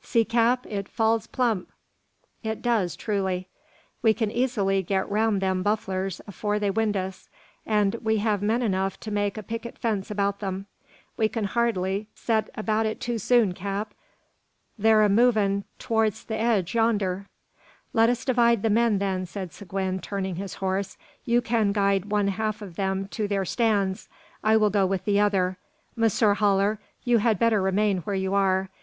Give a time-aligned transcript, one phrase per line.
[0.00, 1.68] "See, cap, it falls plump!"
[2.42, 3.50] "It does, truly."
[4.00, 7.28] "We kin easily git roun' them bufflers afore they wind us;
[7.66, 10.64] an' we hev men enough to make a picket fence about them.
[11.18, 13.92] We can hardly set about it too soon, cap.
[14.80, 17.26] Thur a movin' torst the edge yander."
[17.92, 20.96] "Let us divide the men, then," said Seguin, turning his horse;
[21.26, 24.08] "you can guide one half of them to their stands.
[24.42, 25.58] I will go with the other.
[25.96, 28.70] Monsieur Haller, you had better remain where you are.